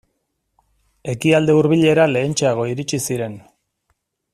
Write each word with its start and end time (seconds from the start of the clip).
Ekialde 1.13 1.57
Hurbilera 1.57 2.09
lehentxeago 2.15 2.69
iritsi 2.75 3.05
ziren. 3.11 3.41